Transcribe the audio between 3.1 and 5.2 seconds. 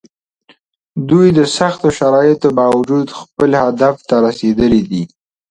خپل هدف ته رسېدلي دي.